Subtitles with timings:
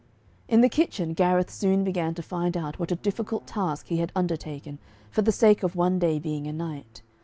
[0.47, 4.11] In the kitchen Gareth soon began to find out what a difficult task he had
[4.15, 4.79] undertaken,
[5.11, 7.03] for the sake of one day being a knight.